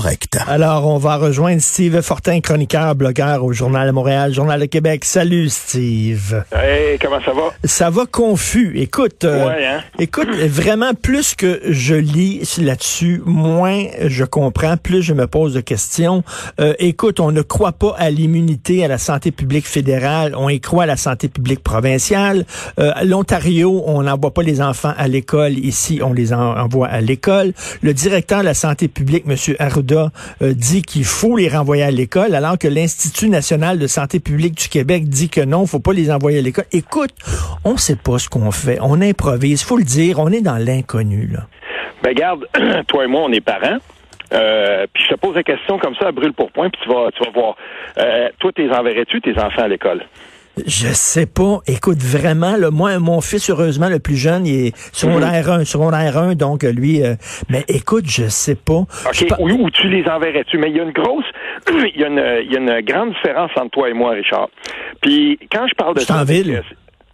[0.00, 0.38] Correct.
[0.46, 5.04] Alors, on va rejoindre Steve Fortin, chroniqueur, blogueur au Journal de Montréal, Journal de Québec.
[5.04, 6.44] Salut, Steve.
[6.54, 7.50] Hey, comment ça va?
[7.64, 8.70] Ça va confus.
[8.78, 9.80] Écoute, euh, Ouais, hein?
[9.98, 15.60] écoute, vraiment, plus que je lis là-dessus, moins je comprends, plus je me pose de
[15.60, 16.22] questions.
[16.60, 20.60] Euh, écoute, on ne croit pas à l'immunité à la santé publique fédérale, on y
[20.60, 22.46] croit à la santé publique provinciale.
[22.78, 25.58] Euh, L'Ontario, on n'envoie pas les enfants à l'école.
[25.58, 27.54] Ici, on les en- envoie à l'école.
[27.82, 29.34] Le directeur de la santé publique, M.
[29.58, 29.79] Arruda,
[30.42, 34.56] euh, dit qu'il faut les renvoyer à l'école, alors que l'Institut national de santé publique
[34.56, 36.66] du Québec dit que non, faut pas les envoyer à l'école.
[36.72, 37.10] Écoute,
[37.64, 38.78] on sait pas ce qu'on fait.
[38.80, 40.18] On improvise, faut le dire.
[40.18, 41.40] On est dans l'inconnu, là.
[42.02, 42.46] Ben, garde,
[42.88, 43.78] toi et moi, on est parents.
[44.32, 46.88] Euh, puis je te pose la question comme ça, à brûle pour point, puis tu
[46.88, 47.56] vas, tu vas voir.
[47.98, 50.04] Euh, toi, t'es enverrais-tu tes enfants à l'école?
[50.66, 51.58] Je sais pas.
[51.66, 56.16] Écoute, vraiment, là, moi, mon fils, heureusement, le plus jeune, il est secondaire 1, secondaire
[56.18, 57.14] 1, donc euh, lui, euh,
[57.48, 58.84] mais écoute, je sais pas.
[59.12, 60.58] Je OK, pa- ou, ou tu les enverrais-tu?
[60.58, 61.24] Mais il y a une grosse,
[61.70, 64.48] il y a une, il y a une grande différence entre toi et moi, Richard.
[65.02, 66.62] Puis quand je parle de Je suis en ça, ville.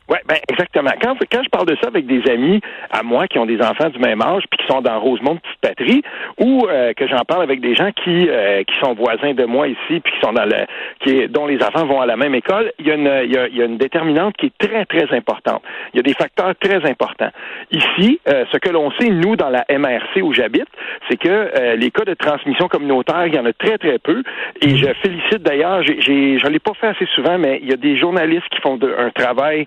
[0.08, 0.90] Ouais, ben exactement.
[1.02, 2.60] Quand, quand je parle de ça avec des amis
[2.92, 5.60] à moi qui ont des enfants du même âge puis qui sont dans Rosemont petite
[5.60, 6.02] patrie,
[6.38, 9.66] ou euh, que j'en parle avec des gens qui euh, qui sont voisins de moi
[9.66, 10.64] ici puis qui sont dans le
[11.00, 13.36] qui dont les enfants vont à la même école, il y a une il y
[13.38, 15.62] a, il y a une déterminante qui est très très importante.
[15.92, 17.30] Il y a des facteurs très importants.
[17.72, 20.68] Ici, euh, ce que l'on sait nous dans la MRC où j'habite,
[21.10, 24.22] c'est que euh, les cas de transmission communautaire, il y en a très très peu.
[24.62, 27.72] Et je félicite d'ailleurs, j'ai, j'ai, je l'ai pas fait assez souvent, mais il y
[27.72, 29.66] a des journalistes qui font de- un travail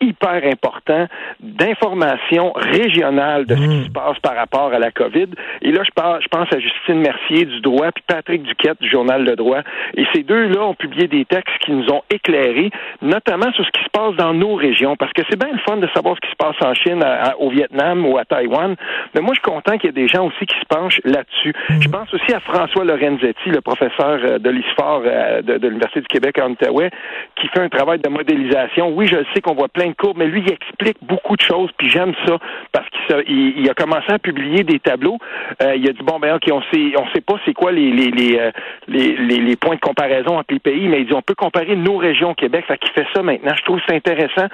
[0.00, 1.06] hyper important
[1.40, 5.26] d'information régionale de ce qui se passe par rapport à la COVID.
[5.62, 8.88] Et là, je, parle, je pense à Justine Mercier du droit, puis Patrick Duquette du
[8.88, 9.60] journal Le Droit.
[9.96, 12.70] Et ces deux-là ont publié des textes qui nous ont éclairés,
[13.02, 15.76] notamment sur ce qui se passe dans nos régions, parce que c'est bien le fun
[15.78, 18.76] de savoir ce qui se passe en Chine, à- à- au Vietnam ou à Taïwan.
[19.14, 21.54] Mais moi, je suis content qu'il y ait des gens aussi qui se penchent là-dessus.
[21.80, 26.00] Je pense aussi à François Lorenzetti, le professeur euh, de l'ISFOR euh, de, de l'Université
[26.00, 26.90] du Québec en Outaouais,
[27.36, 28.90] qui fait un travail de modélisation.
[28.90, 32.14] Oui, je sais qu'on voit plein mais lui, il explique beaucoup de choses, puis j'aime
[32.26, 32.38] ça,
[32.72, 35.18] parce qu'il a commencé à publier des tableaux.
[35.62, 38.50] Euh, il a dit, bon, ben, OK, on sait, on sait pas c'est quoi euh,
[38.88, 42.30] les, points de comparaison entre les pays, mais il dit, on peut comparer nos régions
[42.30, 42.64] au Québec.
[42.66, 43.52] Fait qu'il fait ça maintenant.
[43.56, 44.48] Je trouve c'est intéressant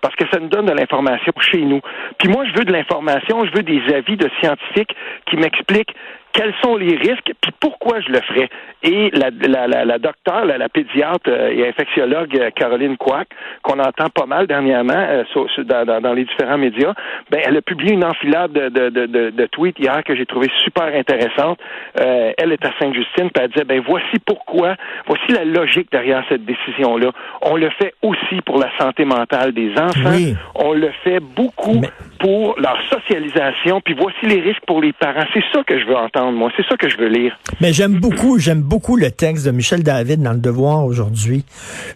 [0.00, 1.80] parce que ça nous donne de l'information chez nous.
[2.18, 4.94] Puis moi, je veux de l'information, je veux des avis de scientifiques
[5.26, 5.94] qui m'expliquent
[6.32, 8.48] quels sont les risques, puis pourquoi je le ferais.
[8.82, 9.30] Et la,
[9.66, 13.28] la, docteure, la, pédiatre euh, et infectiologue euh, Caroline Quack,
[13.62, 15.24] qu'on entend pas mal dernièrement euh,
[15.64, 16.94] dans, les différents médias,
[17.30, 21.58] ben, elle a publié une enfilade de, tweets hier que j'ai trouvé super intéressante.
[21.94, 24.76] Elle est à Sainte-Justine, puis elle disait, ben voici pourquoi,
[25.06, 27.10] voici la logique derrière cette décision-là.
[27.42, 30.10] On le fait aussi pour la santé mentale des enfants.
[30.14, 30.34] Oui.
[30.54, 35.24] On le fait beaucoup Mais- pour leur socialisation, puis voici les risques pour les parents.
[35.32, 36.50] C'est ça que je veux entendre, moi.
[36.56, 37.38] C'est ça que je veux lire.
[37.60, 41.44] Mais j'aime beaucoup, j'aime beaucoup le texte de Michel David dans Le Devoir aujourd'hui.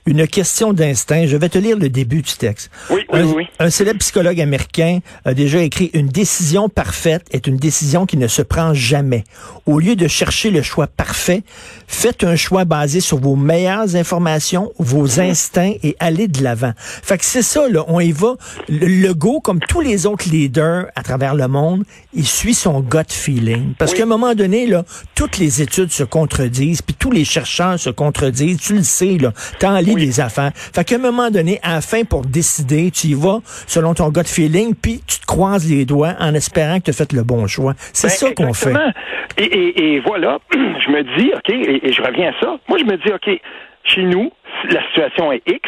[0.06, 1.26] Une question d'instinct.
[1.26, 2.70] Je vais te lire le début du texte.
[2.90, 7.46] Oui, oui, un, oui, un célèbre psychologue américain a déjà écrit Une décision parfaite est
[7.46, 9.24] une décision qui ne se prend jamais.
[9.66, 11.42] Au lieu de chercher le choix parfait,
[11.86, 16.72] faites un choix basé sur vos meilleures informations, vos instincts et allez de l'avant.
[16.76, 17.84] Fait que c'est ça, là.
[17.88, 18.34] On y va.
[18.68, 21.84] Le, le go, comme tous les autres leaders à travers le monde,
[22.14, 23.74] il suit son gut feeling.
[23.78, 23.98] Parce Oui.
[23.98, 24.84] qu'à un moment donné, là,
[25.14, 28.60] toutes les études se contredisent, puis tous les chercheurs se contredisent.
[28.60, 29.32] Tu le sais, là.
[29.58, 30.06] T'en lis Oui.
[30.06, 30.52] des affaires.
[30.54, 34.10] Fait qu'à un moment donné, à la fin, pour décider, tu y vas selon ton
[34.10, 37.22] gut feeling, puis tu te croises les doigts en espérant que tu as fait le
[37.22, 37.74] bon choix.
[37.92, 38.70] C'est Ben, ça qu'on fait.
[38.70, 38.92] exactement.
[39.38, 42.58] Et, et, et voilà, je me dis, OK, et, et je reviens à ça.
[42.68, 43.40] Moi, je me dis, OK,
[43.84, 44.30] chez nous,
[44.70, 45.60] la situation est X.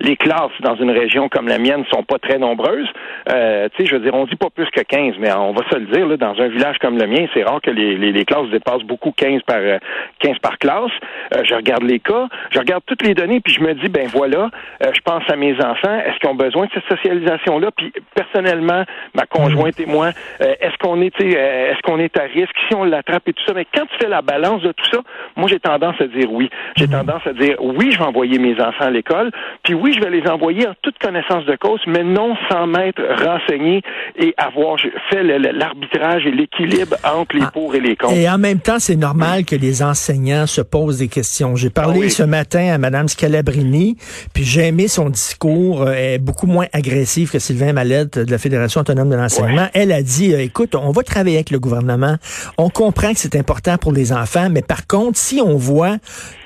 [0.00, 2.88] Les classes dans une région comme la mienne sont pas très nombreuses.
[3.30, 5.62] Euh, tu sais, je veux dire, on dit pas plus que 15, mais on va
[5.70, 8.12] se le dire, là, dans un village comme le mien, c'est rare que les, les,
[8.12, 9.78] les classes dépassent beaucoup 15 par euh,
[10.20, 10.90] 15 par classe.
[11.34, 14.08] Euh, je regarde les cas, je regarde toutes les données, puis je me dis, ben
[14.12, 14.50] voilà,
[14.82, 17.70] euh, je pense à mes enfants, est-ce qu'ils ont besoin de cette socialisation-là?
[17.76, 18.84] Puis personnellement,
[19.14, 22.24] ma conjointe et moi, euh, est-ce qu'on est, tu sais, euh, est-ce qu'on est à
[22.24, 22.54] risque?
[22.68, 23.52] Si on l'attrape et tout ça?
[23.54, 24.98] Mais quand tu fais la balance de tout ça,
[25.36, 26.50] moi j'ai tendance à dire oui.
[26.76, 29.30] J'ai tendance à dire oui, je vais envoyer mes enfants à l'école,
[29.62, 33.02] puis oui, je vais les envoyer en toute connaissance de cause, mais non sans m'être
[33.24, 33.82] renseigné
[34.18, 34.78] et avoir
[35.10, 37.50] fait l'arbitrage et l'équilibre entre les Ah.
[37.52, 38.14] pour et les contre.
[38.14, 41.56] Et en même temps, c'est normal que les enseignants se posent des questions.
[41.56, 42.10] J'ai parlé Ah oui.
[42.10, 43.96] ce matin à Mme Scalabrini,
[44.32, 48.30] puis j'ai aimé son discours, euh, elle est beaucoup moins agressif que Sylvain Mallette de
[48.30, 49.66] la Fédération autonome de l'enseignement.
[49.74, 52.16] Elle a dit, euh, écoute, on va travailler avec le gouvernement,
[52.58, 55.96] on comprend que c'est important pour les enfants, mais par contre, si on voit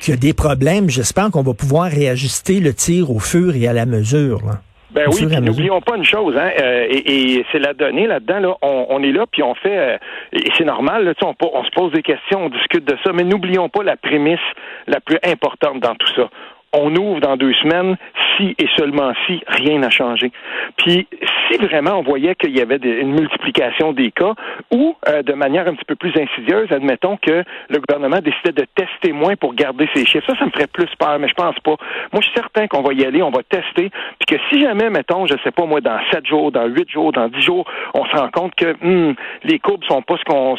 [0.01, 3.67] qu'il y a des problèmes, j'espère qu'on va pouvoir réajuster le tir au fur et
[3.69, 4.39] à la mesure.
[4.47, 4.61] là.
[4.91, 8.41] Ben oui, n'oublions pas une chose, hein, euh, et, c'est la donnée là-dedans.
[8.41, 9.99] Là, on, est là, puis on fait, euh,
[10.33, 11.05] et c'est normal.
[11.05, 13.97] Là, on, on se pose des questions, on discute de ça, mais n'oublions pas la
[13.97, 14.41] prémisse
[14.87, 16.31] la plus importante dans tout ça
[16.73, 17.97] on ouvre dans deux semaines
[18.37, 20.31] si et seulement si rien n'a changé.
[20.77, 21.07] Puis
[21.49, 24.35] si vraiment on voyait qu'il y avait une multiplication des cas
[24.71, 28.67] ou euh, de manière un petit peu plus insidieuse, admettons que le gouvernement décidait de
[28.75, 30.27] tester moins pour garder ses chiffres.
[30.27, 31.77] Ça, ça me ferait plus peur, mais je pense pas.
[32.13, 34.91] Moi, je suis certain qu'on va y aller, on va tester, puis que si jamais,
[34.91, 37.65] mettons, je sais pas moi, dans sept jours, dans huit jours, dans dix jours,
[37.95, 39.15] on se rend compte que hmm,
[39.45, 40.57] les courbes sont pas ce qu'on...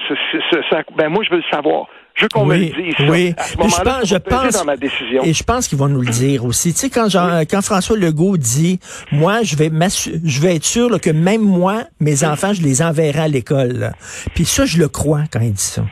[0.96, 1.88] Ben moi, je veux le savoir.
[2.20, 2.96] Je veux qu'on me le dise.
[3.10, 3.34] Oui.
[3.38, 5.24] À ce moment-là, je pense, dans ma décision.
[5.24, 6.74] Et je pense qu'ils vont nous le dire aussi.
[6.74, 8.80] Tu sais, quand, Jean, quand François Legault dit,
[9.12, 13.22] moi, je vais je vais être sûr que même moi, mes enfants, je les enverrai
[13.22, 13.92] à l'école.
[14.36, 15.84] Puis ça, je le crois quand il dit ça.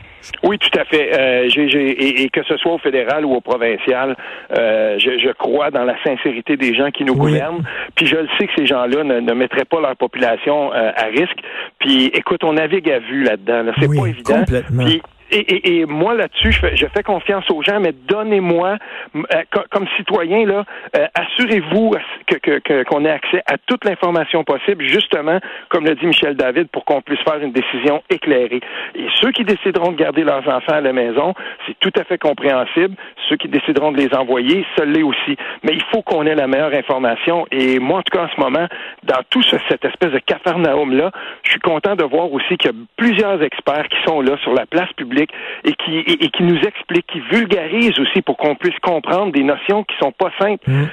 [0.42, 1.18] Oui, tout à fait.
[1.18, 4.14] Euh, et, que ce soit au fédéral ou au provincial,
[4.58, 7.64] euh, je, crois dans la sincérité des gens qui nous gouvernent.
[7.94, 11.38] Puis je le sais que ces gens-là ne, mettraient pas leur population euh, à risque.
[11.78, 13.62] Puis écoute, on navigue à vue là-dedans.
[13.62, 13.72] Là.
[13.80, 14.40] C'est pas évident.
[14.40, 14.84] Complètement
[15.30, 18.76] et, et, moi là-dessus, je fais, je fais, confiance aux gens, mais donnez-moi,
[19.16, 20.64] euh, comme citoyen là,
[20.96, 21.94] euh, assurez-vous
[22.26, 25.38] que qu'on ait accès à toute l'information possible, justement,
[25.68, 28.60] comme le dit Michel David, pour qu'on puisse faire une décision éclairée.
[28.94, 31.34] Et ceux qui décideront de garder leurs enfants à la maison,
[31.66, 32.94] c'est tout à fait compréhensible.
[33.28, 35.36] Ceux qui décideront de les envoyer, ça l'est aussi.
[35.62, 37.46] Mais il faut qu'on ait la meilleure information.
[37.50, 38.66] Et moi, en tout cas, en ce moment,
[39.04, 41.10] dans tout cette espèce de cafarnaum là,
[41.42, 44.54] je suis content de voir aussi qu'il y a plusieurs experts qui sont là sur
[44.54, 48.78] la place publique et qui, et, qui nous explique, qui vulgarise aussi pour qu'on puisse
[48.82, 50.70] comprendre des notions qui sont pas simples.
[50.70, 50.84] Mmh.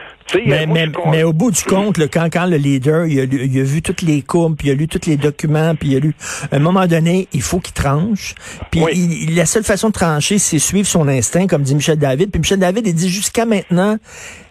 [0.47, 3.59] Mais, mais, mais, au bout du compte, le, quand, quand le leader il a, il
[3.59, 5.99] a, vu toutes les courbes, puis il a lu tous les documents, puis il a
[5.99, 6.15] lu,
[6.51, 8.33] à un moment donné, il faut qu'il tranche.
[8.71, 12.31] Puis il, la seule façon de trancher, c'est suivre son instinct, comme dit Michel David.
[12.31, 13.97] Puis Michel David, il dit jusqu'à maintenant,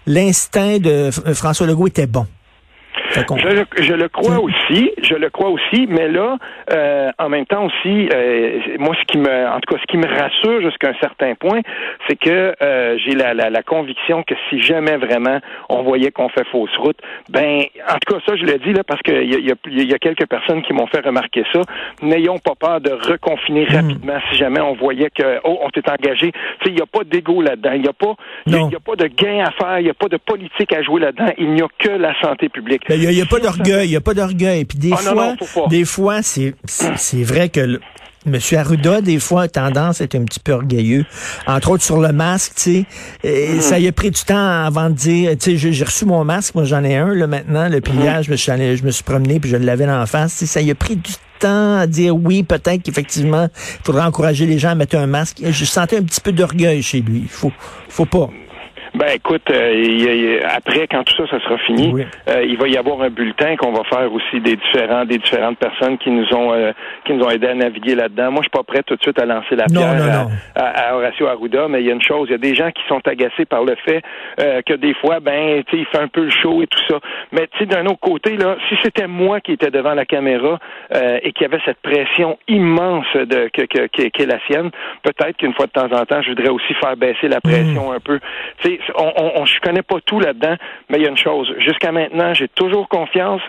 [0.06, 2.26] l'instinct de François Legault était bon.
[3.14, 6.36] Je, je, le crois aussi, je le crois aussi, mais là,
[6.72, 9.96] euh, en même temps aussi, euh, moi, ce qui me, en tout cas, ce qui
[9.96, 11.60] me rassure jusqu'à un certain point,
[12.08, 15.38] c'est que euh, j'ai la, la, la, conviction que si jamais vraiment
[15.68, 18.82] on voyait qu'on fait fausse route, ben, en tout cas, ça, je le dis là
[18.84, 21.60] parce qu'il y a, y, a, y a quelques personnes qui m'ont fait remarquer ça.
[22.02, 23.74] N'ayons pas peur de reconfiner hmm.
[23.74, 26.32] rapidement si jamais on voyait que, oh, on s'est engagé.
[26.32, 27.72] Tu sais, il n'y a pas d'égo là-dedans.
[27.74, 28.14] Il n'y a pas,
[28.46, 29.78] il y, a pas de gain à faire.
[29.78, 31.32] Il n'y a pas de politique à jouer là-dedans.
[31.38, 32.82] Il n'y a que la santé publique.
[32.88, 34.64] Ben, il n'y a, pas d'orgueil, il n'y a pas d'orgueil.
[34.64, 35.34] Puis des ah, fois,
[35.68, 37.80] des fois, c'est c'est vrai que le,
[38.26, 38.38] M.
[38.56, 41.04] Arruda, des fois, a tendance à être un petit peu orgueilleux.
[41.46, 42.86] Entre autres, sur le masque, tu
[43.22, 43.56] sais.
[43.56, 43.60] Mm.
[43.60, 46.54] Ça y a pris du temps avant de dire, tu sais, j'ai reçu mon masque,
[46.54, 47.68] moi j'en ai un, là, maintenant.
[47.68, 48.26] Le pliage, mm.
[48.26, 50.44] je, me suis allé, je me suis promené, puis je l'avais en face.
[50.44, 54.58] Ça y a pris du temps à dire oui, peut-être qu'effectivement, il faudrait encourager les
[54.58, 55.42] gens à mettre un masque.
[55.42, 57.26] Je sentais un petit peu d'orgueil chez lui.
[57.28, 57.52] Faut,
[57.88, 58.30] faut pas.
[58.94, 61.92] Ben écoute, euh, après quand tout ça, ça sera fini,
[62.28, 65.58] euh, il va y avoir un bulletin qu'on va faire aussi des différents, des différentes
[65.58, 66.70] personnes qui nous ont euh,
[67.04, 68.30] qui nous ont aidé à naviguer là-dedans.
[68.30, 71.66] Moi, je suis pas prêt tout de suite à lancer la pierre À, Horacio Arruda,
[71.66, 73.64] mais il y a une chose, il y a des gens qui sont agacés par
[73.64, 74.00] le fait
[74.38, 77.00] que des fois, ben, tu sais, il fait un peu le show et tout ça.
[77.32, 80.60] Mais tu sais, d'un autre côté, là, si c'était moi qui étais devant la caméra
[81.22, 84.70] et qui avait cette pression immense de que, que, que, la sienne,
[85.02, 87.96] peut-être qu'une fois de temps en temps, je voudrais aussi faire baisser la pression mm.
[87.96, 88.20] un peu.
[88.62, 90.56] Tu sais, on, on, je connais pas tout là-dedans,
[90.88, 91.52] mais il y a une chose.
[91.58, 93.42] Jusqu'à maintenant, j'ai toujours confiance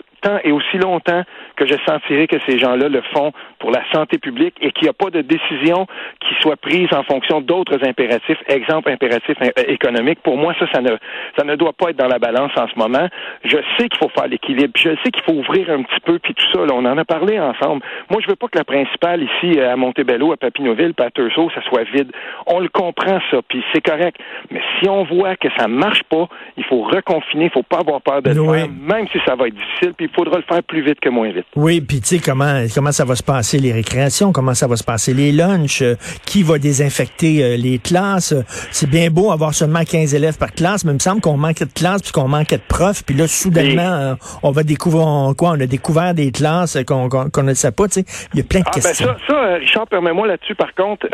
[0.44, 1.24] et aussi longtemps
[1.56, 4.90] que je sentirai que ces gens-là le font pour la santé publique et qu'il n'y
[4.90, 5.88] a pas de décision
[6.20, 10.20] qui soit prise en fonction d'autres impératifs, exemple impératif euh, économique.
[10.22, 10.92] Pour moi, ça, ça ne,
[11.38, 13.08] ça ne doit pas être dans la balance en ce moment.
[13.44, 16.34] Je sais qu'il faut faire l'équilibre, je sais qu'il faut ouvrir un petit peu, puis
[16.34, 17.84] tout ça, là, on en a parlé ensemble.
[18.10, 21.50] Moi, je veux pas que la principale ici euh, à Montebello, à Papineauville, à Tursault,
[21.54, 22.12] ça soit vide.
[22.48, 24.18] On le comprend, ça, puis c'est correct.
[24.52, 28.02] Mais si on voit que ça marche pas, il faut reconfiner, il faut pas avoir
[28.02, 30.82] peur de le faire, même si ça va être difficile, puis faudra le faire plus
[30.82, 31.46] vite que moins vite.
[31.56, 34.76] Oui, puis tu sais comment comment ça va se passer les récréations, comment ça va
[34.76, 35.96] se passer les lunchs, euh,
[36.26, 38.34] qui va désinfecter euh, les classes?
[38.72, 41.66] C'est bien beau avoir seulement 15 élèves par classe, mais il me semble qu'on manquait
[41.66, 45.52] de classes puis qu'on manquait de profs, puis là soudainement euh, on va découvrir quoi
[45.52, 47.88] On a découvert des classes qu'on qu'on ne sait pas.
[47.88, 49.08] Tu sais, il y a plein de ah, ben questions.
[49.08, 50.56] ça, ça, Richard, permets-moi là-dessus.
[50.56, 51.08] Par contre,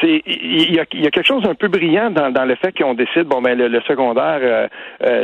[0.00, 2.72] c'est il y a, y a, quelque chose d'un peu brillant dans, dans le fait
[2.72, 4.68] qu'on décide bon ben le, secondaire,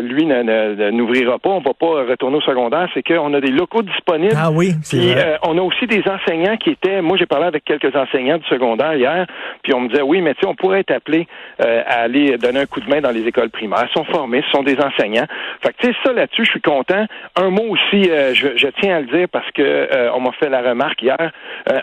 [0.03, 4.35] lui n'ouvrira pas, on va pas retourner au secondaire c'est qu'on a des locaux disponibles.
[4.37, 5.39] Ah oui, c'est vrai.
[5.45, 7.01] on a aussi des enseignants qui étaient.
[7.03, 9.27] Moi, j'ai parlé avec quelques enseignants du secondaire hier,
[9.63, 11.27] puis on me disait oui, mais tu sais, on pourrait être appelé
[11.59, 13.87] à aller donner un coup de main dans les écoles primaires.
[13.89, 15.27] Ils sont formés, ce sont des enseignants.
[15.63, 17.07] Fait que tu sais, ça là-dessus, je suis content.
[17.37, 20.63] Un mot aussi, je, je, tiens à le dire parce que on m'a fait la
[20.63, 21.33] remarque hier.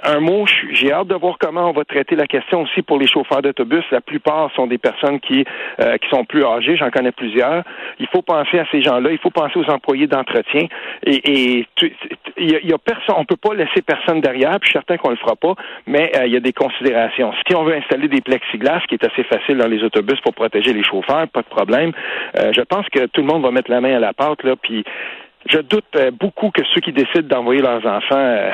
[0.04, 3.08] un mot, j'ai hâte de voir comment on va traiter la question aussi pour les
[3.08, 3.84] chauffeurs d'autobus.
[3.92, 5.46] La plupart sont des personnes qui
[5.78, 6.78] qui sont plus âgées.
[6.78, 7.64] J'en connais plusieurs.
[8.00, 9.12] Il faut penser à ces gens-là.
[9.12, 10.68] Il faut penser aux employés d'entretien.
[11.06, 11.66] Et,
[12.40, 14.60] il y, a, personne, on peut pas laisser personne derrière.
[14.60, 15.56] Puis certain qu'on le fera pas.
[15.86, 17.32] Mais euh, il y a des considérations.
[17.48, 20.74] Si on veut installer des plexiglas, qui est assez facile dans les autobus pour protéger
[20.74, 21.92] les chauffeurs, pas de problème.
[22.38, 24.56] Euh, je pense que tout le monde va mettre la main à la pâte là.
[24.56, 24.84] Puis
[25.50, 28.52] je doute euh, beaucoup que ceux qui décident d'envoyer leurs enfants euh,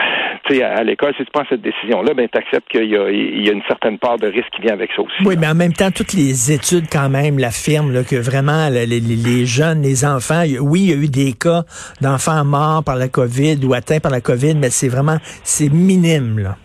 [0.61, 3.97] à l'école, si tu prends cette décision-là, ben, tu acceptes qu'il y, a une certaine
[3.97, 5.15] part de risque qui vient avec ça aussi.
[5.25, 9.81] Oui, mais en même temps, toutes les études quand même l'affirment que vraiment les, jeunes,
[9.81, 11.63] les enfants, oui, il y a eu des cas
[12.01, 16.55] d'enfants morts par la COVID ou atteints par la COVID, mais c'est vraiment, c'est minime.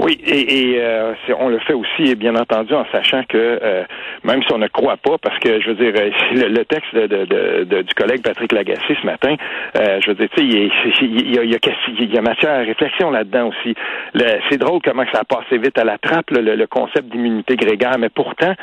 [0.00, 3.82] Oui, et, et euh, on le fait aussi, bien entendu, en sachant que euh,
[4.22, 6.10] même si on ne croit pas, parce que je veux dire, euh,
[6.48, 9.34] le, texte de, de, de, du collègue Patrick Lagacé ce matin,
[9.74, 13.48] je veux dire, tu sais, il, y a, il, y a, matière à réflexion là-dedans
[13.48, 13.74] aussi.
[14.50, 17.98] C'est drôle comment ça a passé vite à la trappe, le, le concept d'immunité grégaire,
[17.98, 18.54] mais pourtant,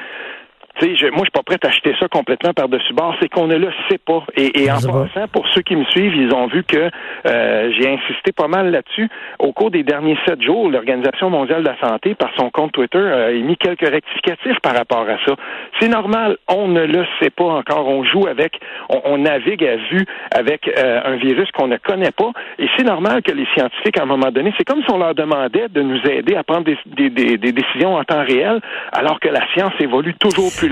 [0.80, 3.16] tu sais, moi, je suis pas prêt à acheter ça complètement par-dessus bord.
[3.22, 4.24] C'est qu'on ne le sait pas.
[4.36, 6.90] Et, en passant, pour ceux qui me suivent, ils ont vu que
[7.28, 9.10] euh, j'ai insisté pas mal là-dessus.
[9.40, 13.00] Au cours des derniers sept jours, l'Organisation mondiale de la santé, par son compte Twitter,
[13.00, 15.36] a émis quelques rectificatifs par rapport à ça.
[15.80, 16.38] C'est normal.
[16.50, 17.88] On ne le sait pas encore.
[17.88, 22.32] On joue avec, on, navigue à vue avec euh, un virus qu'on ne connaît pas.
[22.60, 25.16] Et c'est normal que les scientifiques, à un moment donné, c'est comme si on leur
[25.16, 28.60] demandait de nous aider à prendre des, des, des décisions en temps réel,
[28.92, 30.65] alors que la science évolue toujours plus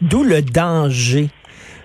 [0.00, 1.28] D'où le danger?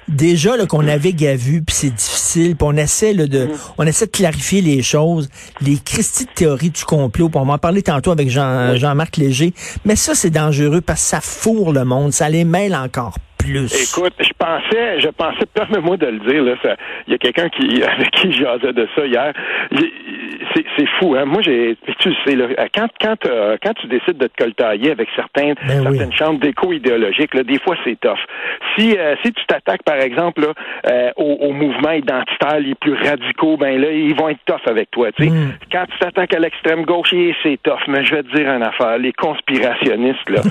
[0.07, 3.57] Déjà qu'on navigue à vue, puis c'est difficile, puis on essaie de mm.
[3.79, 5.29] on essaie de clarifier les choses,
[5.61, 9.95] les Christie de théorie du complot, on m'en parler tantôt avec Jean, Jean-Marc Léger, mais
[9.95, 13.15] ça c'est dangereux parce que ça fourre le monde, ça les mêle encore
[13.47, 16.53] Écoute, je pensais, je pensais, permets-moi de le dire, là,
[17.07, 19.33] il y a quelqu'un qui, avec qui jasais de ça hier.
[20.77, 21.25] C'est fou, hein.
[21.25, 22.37] Moi, j'ai, tu sais,
[22.73, 26.71] quand, quand, euh, quand tu décides de te coltailler avec certains, ben certaines chambres d'écho
[26.71, 28.19] idéologiques, là, des fois, c'est tough.
[28.77, 30.53] Si, euh, si tu t'attaques, par exemple, là,
[30.87, 35.11] euh, aux, mouvements identitaires les plus radicaux, ben là, ils vont être tough avec toi,
[35.11, 35.29] tu sais.
[35.29, 35.53] Mm.
[35.71, 37.13] Quand tu t'attaques à l'extrême gauche,
[37.43, 37.79] c'est tough.
[37.87, 40.41] Mais je vais te dire une affaire, les conspirationnistes, là,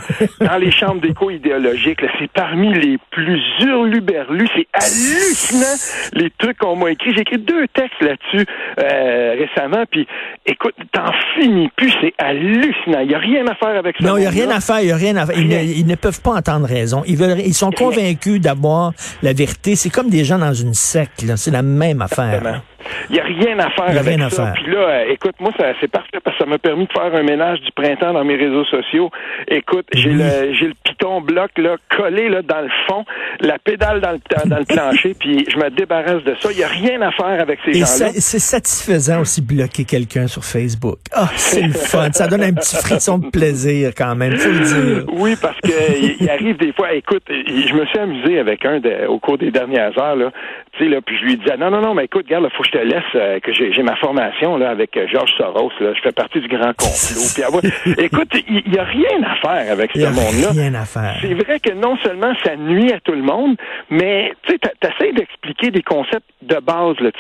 [0.41, 3.41] dans les chambres d'écho idéologiques, c'est parmi les les
[3.85, 4.49] hurluberlus.
[4.55, 5.77] C'est hallucinant
[6.13, 7.13] les trucs qu'on m'a écrit.
[7.15, 8.47] J'ai écrit deux textes là-dessus
[8.79, 9.85] euh, récemment.
[9.91, 10.07] Puis,
[10.47, 11.93] écoute, t'en finis plus.
[12.01, 13.01] C'est hallucinant.
[13.01, 14.07] Il n'y a rien à faire avec ça.
[14.07, 14.81] Non, il n'y a rien à faire.
[14.81, 15.39] Il y a rien à faire.
[15.39, 17.03] Ils, ne, peuvent pas entendre raison.
[17.07, 17.41] Ils veulent.
[17.41, 19.77] Ils sont convaincus d'avoir la vérité.
[19.77, 21.25] C'est comme des gens dans une secte.
[21.37, 22.63] C'est la même affaire.
[23.11, 24.53] Il n'y a rien à faire avec ça.
[24.55, 25.51] Puis là, euh, écoute, moi,
[25.81, 28.37] c'est parfait parce que ça m'a permis de faire un ménage du printemps dans mes
[28.37, 29.11] réseaux sociaux.
[29.49, 33.05] Écoute, j'ai le j'ai le piton bloc là collé là dans le fond,
[33.41, 36.51] la pédale dans le dans le plancher, puis je me débarrasse de ça.
[36.51, 38.11] Il n'y a rien à faire avec ces gens-là.
[38.15, 40.99] C'est satisfaisant aussi bloquer quelqu'un sur Facebook.
[41.13, 42.11] Ah, c'est le fun.
[42.13, 45.05] Ça donne un petit frisson de plaisir quand même, faut le dire.
[45.13, 46.93] Oui, parce que il arrive des fois.
[46.93, 50.31] Écoute, je me suis amusé avec un au cours des dernières heures là.
[50.73, 52.63] Tu sais là, puis je lui disais non non non, mais écoute, regarde, il faut
[52.63, 55.71] que te laisse euh, que j'ai ma formation là avec euh, Georges Soros.
[55.81, 55.93] Là.
[55.95, 57.71] Je fais partie du grand complot.
[57.83, 60.51] Puis, écoute, il n'y a rien à faire avec ce monde-là.
[60.51, 61.17] Rien à faire.
[61.21, 63.57] C'est vrai que non seulement ça nuit à tout le monde,
[63.91, 66.99] mais tu essaies d'expliquer des concepts de base.
[67.01, 67.11] Là,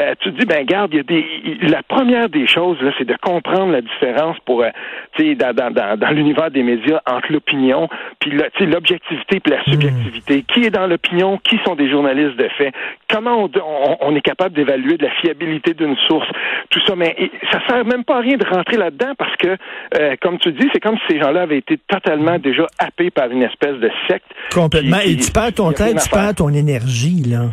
[0.00, 1.24] euh, tu dis, ben garde, y a des.
[1.62, 4.70] La première des choses, c'est de comprendre la différence pour euh,
[5.36, 7.88] dans, dans, dans, dans l'univers des médias entre l'opinion
[8.20, 8.32] puis
[8.66, 9.72] l'objectivité puis la hmm.
[9.72, 10.42] subjectivité.
[10.42, 11.38] Qui est dans l'opinion?
[11.38, 12.72] Qui sont des journalistes de fait?
[13.10, 16.26] Comment on, on est capable d'évaluer de la fiabilité d'une source,
[16.70, 16.96] tout ça.
[16.96, 17.16] Mais
[17.52, 19.56] ça sert même pas à rien de rentrer là-dedans parce que,
[19.98, 23.30] euh, comme tu dis, c'est comme si ces gens-là avaient été totalement déjà happés par
[23.30, 24.26] une espèce de secte.
[24.52, 24.98] Complètement.
[25.04, 27.50] et tu perds ton temps, tu perds ton énergie, là.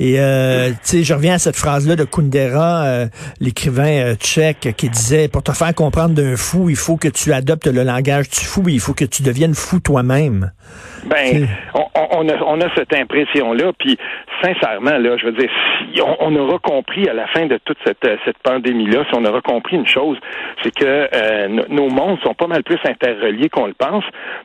[0.00, 3.06] Et euh, tu sais, je reviens à cette phrase-là de Kundera, euh,
[3.40, 7.66] l'écrivain tchèque, qui disait pour te faire comprendre d'un fou, il faut que tu adoptes
[7.66, 10.52] le langage du fou, il faut que tu deviennes fou toi-même.
[11.06, 13.98] Ben, on, a, on a cette impression-là, puis
[14.42, 15.50] sincèrement, là, je veux dire,
[15.94, 19.40] si on, aura compris à la fin de toute cette, cette pandémie-là, si on aura
[19.40, 20.18] compris une chose,
[20.62, 24.04] c'est que euh, nos mondes sont pas mal plus interreliés qu'on le pense,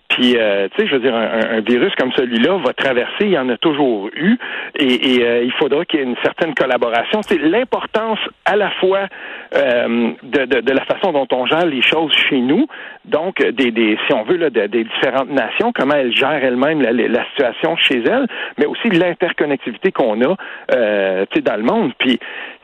[0.09, 3.37] Puis, euh, tu sais, je veux dire, un, virus comme celui-là va traverser, il y
[3.37, 4.37] en a toujours eu,
[4.75, 7.21] et, euh, il faudra qu'il y ait une certaine collaboration.
[7.21, 9.07] C'est l'importance à la fois
[9.55, 12.67] euh, de, de, de, la façon dont on gère les choses chez nous,
[13.05, 16.91] donc des, des si on veut, là, des différentes nations, comment elles gèrent elles-mêmes la,
[16.91, 20.35] la, situation chez elles, mais aussi l'interconnectivité qu'on a,
[20.73, 21.91] euh, dans le monde.
[21.97, 22.19] Puis,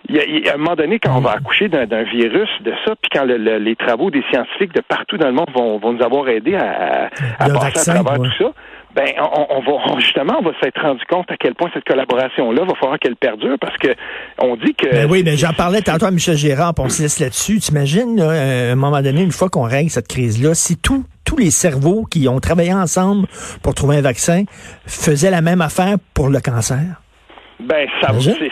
[0.08, 3.10] il y, a, un moment donné, quand on va accoucher d'un virus de ça, puis
[3.12, 6.56] quand les travaux des scientifiques de partout dans le monde vont, vont nous avoir aidés
[6.56, 8.52] à, à passer à travers tout ça,
[8.96, 12.64] ben on, va justement on va s'être rendu compte à quel point cette collaboration là
[12.66, 13.90] va falloir qu'elle perdure parce que
[14.42, 17.20] on dit que ben oui mais j'en parlais tantôt à Michel Gérard on se laisse
[17.20, 17.60] là-dessus.
[17.60, 21.38] T'imagines à un moment donné une fois qu'on règle cette crise là si tout tous
[21.38, 23.28] les cerveaux qui ont travaillé ensemble
[23.62, 24.46] pour trouver un vaccin
[24.88, 27.00] faisaient la même affaire pour le cancer?
[27.60, 28.12] Ben, ça,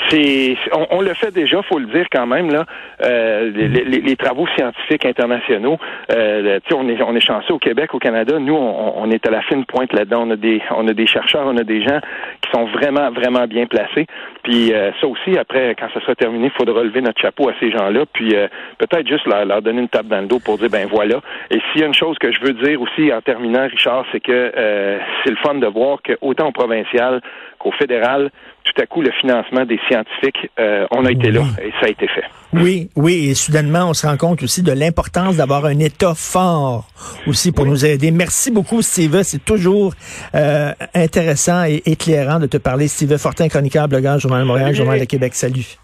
[0.09, 2.65] c'est, on, on, le fait déjà, faut le dire quand même là.
[3.01, 5.77] Euh, les, les, les, travaux scientifiques internationaux,
[6.11, 8.37] euh, on est, on est chanceux au Québec, au Canada.
[8.37, 10.23] Nous, on, on est à la fine pointe là-dedans.
[10.27, 11.99] On a des, on a des chercheurs, on a des gens
[12.41, 14.07] qui sont vraiment, vraiment bien placés.
[14.43, 17.53] Puis euh, ça aussi, après, quand ça sera terminé, il faudra relever notre chapeau à
[17.59, 18.05] ces gens-là.
[18.11, 18.47] Puis euh,
[18.77, 21.21] peut-être juste leur, leur, donner une tape dans le dos pour dire, ben voilà.
[21.49, 24.19] Et s'il y a une chose que je veux dire aussi en terminant, Richard, c'est
[24.19, 27.21] que euh, c'est le fun de voir que autant au provincial
[27.59, 28.29] qu'au fédéral,
[28.63, 31.89] tout à coup, le financement des scientifiques, euh, on a été là et ça a
[31.89, 32.24] été fait.
[32.54, 36.88] Oui, oui, et soudainement, on se rend compte aussi de l'importance d'avoir un État fort
[37.27, 38.12] aussi pour nous aider.
[38.12, 39.22] Merci beaucoup, Steve.
[39.24, 39.94] C'est toujours
[40.34, 42.88] euh, intéressant et éclairant de te parler.
[42.88, 45.36] Steve Fortin, chroniqueur, blogueur, Journal de Montréal, Journal de Québec.
[45.36, 45.77] Salut.